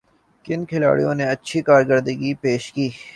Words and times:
کن 0.45 0.61
کھلاڑیوں 0.69 1.13
نے 1.15 1.25
اچھی 1.33 1.59
کارکردگی 1.67 2.33
پیش 2.41 2.63
کی 2.73 2.87